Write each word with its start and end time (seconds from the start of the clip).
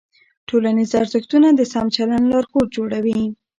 ټولنیز 0.49 0.89
ارزښتونه 1.01 1.47
د 1.53 1.61
سم 1.73 1.85
چلند 1.95 2.25
لارښود 2.31 2.67
جوړوي. 2.77 3.21